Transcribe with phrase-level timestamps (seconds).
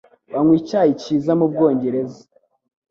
[0.33, 2.21] Banywa icyayi cyiza mubwongereza.